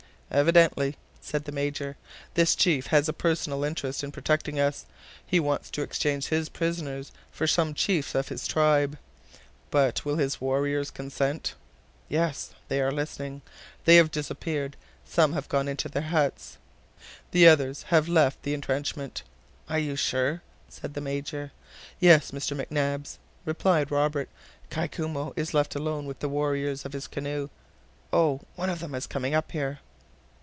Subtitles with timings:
[0.41, 1.97] .""Evidently," said the Major,
[2.35, 4.85] "this chief has a personal interest in protecting us.
[5.27, 8.97] He wants to exchange his prisoners for some chiefs of his tribe!
[9.71, 11.53] But will his warriors consent?"
[12.07, 12.51] "Yes!...
[12.69, 13.41] They are listening.....
[13.83, 16.57] They have dispersed, some are gone into their huts....
[17.31, 19.23] The others have left the intrenchment."
[19.67, 21.51] "Are you sure?" said the Major.
[21.99, 22.55] "Yes, Mr.
[22.57, 24.29] McNabbs," replied Robert,
[24.69, 27.49] "Kai Koumou is left alone with the warriors of his canoe.....
[28.13, 28.39] Oh!
[28.55, 29.79] one of them is coming up here.